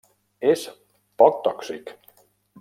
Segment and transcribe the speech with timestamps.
[0.53, 0.63] És
[1.23, 1.95] poc tòxic.